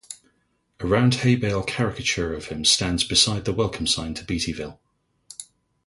A 0.79 0.87
round 0.87 1.13
hay 1.21 1.35
bale 1.35 1.61
caricature 1.61 2.33
of 2.33 2.45
him 2.45 2.65
stands 2.65 3.03
beside 3.03 3.45
the 3.45 3.53
welcome 3.53 3.85
sign 3.85 4.15
to 4.15 4.25
Beattyville. 4.25 4.79